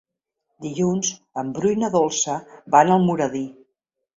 Dilluns 0.65 1.11
en 1.41 1.51
Bru 1.57 1.73
i 1.73 1.77
na 1.83 1.91
Dolça 1.99 2.41
van 2.77 2.91
a 2.95 2.99
Almoradí. 2.99 3.45